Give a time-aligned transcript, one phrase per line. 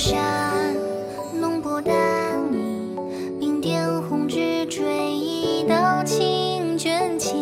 [0.00, 0.74] 山
[1.38, 1.94] 浓薄淡
[2.54, 2.96] 影，
[3.38, 7.36] 冰点红枝追一道轻卷起。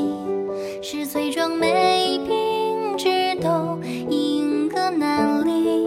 [0.83, 3.79] 是翠妆眉鬓之斗，
[4.11, 5.87] 莺歌难离。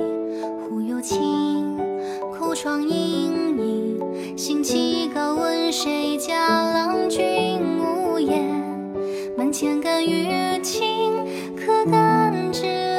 [0.69, 1.77] 忽有情，
[2.39, 8.49] 枯窗影影，心气高，问谁家郎君无言？
[9.35, 11.11] 门前甘雨晴，
[11.57, 12.90] 可甘知。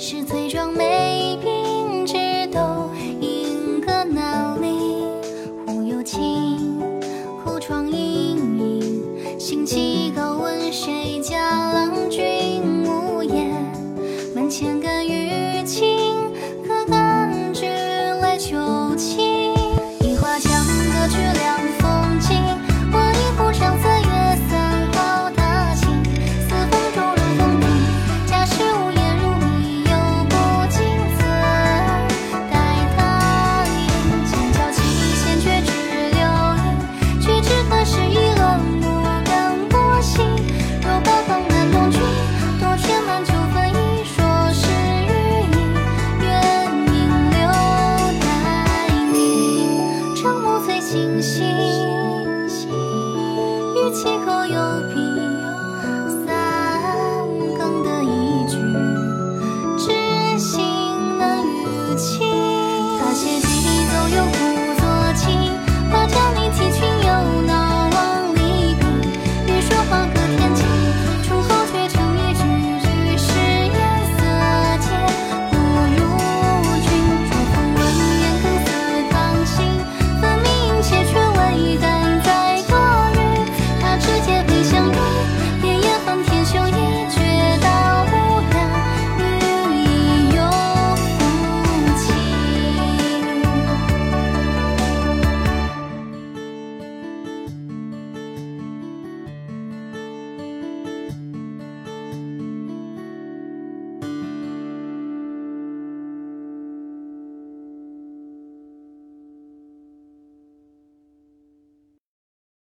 [0.00, 2.88] 是醉妆眉鬓，之豆
[3.20, 5.02] 吟歌难离。
[5.66, 6.80] 忽有情，
[7.44, 9.40] 忽窗影影。
[9.40, 13.52] 心起高问，谁家郎君无言？
[14.36, 16.07] 门前甘雨晴。